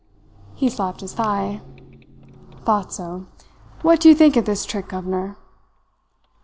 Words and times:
"He 0.55 0.67
slapped 0.67 1.01
his 1.01 1.13
thigh. 1.13 1.61
"'Thought 2.65 2.91
so. 2.91 3.27
What 3.83 3.99
do 4.01 4.09
you 4.09 4.15
think 4.15 4.35
of 4.35 4.45
this 4.45 4.65
trick, 4.65 4.87
governor?' 4.87 5.37